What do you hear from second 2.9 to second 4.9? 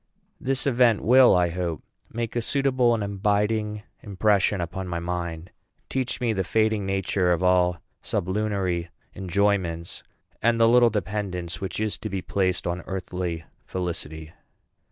and abiding impression upon